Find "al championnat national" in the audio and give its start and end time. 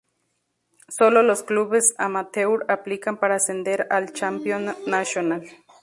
3.91-5.43